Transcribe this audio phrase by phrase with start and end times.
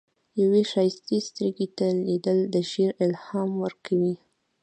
[0.41, 4.15] یوې ښایستې سترګې ته لیدل، د شعر الهام ورکوي.